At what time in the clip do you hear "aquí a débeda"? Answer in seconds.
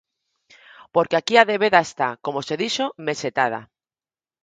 1.19-1.79